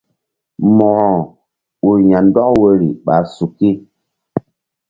Mo̧ko 0.77 1.19
ur 1.87 1.97
ya̧ndɔk 2.09 2.49
woyri 2.59 2.89
ɓa 3.05 3.15
suki. 3.35 3.69